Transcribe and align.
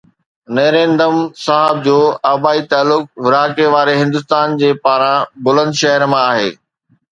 نيرندم 0.55 1.15
صاحب 1.45 1.77
جو 1.87 1.97
آبائي 2.33 2.61
تعلق 2.71 3.03
ورهاڱي 3.27 3.65
واري 3.75 3.95
هندستان 4.01 4.47
جي 4.65 4.69
باران 4.83 5.21
بلند 5.45 5.73
شهر 5.85 6.01
مان 6.11 6.25
آهي 6.35 6.49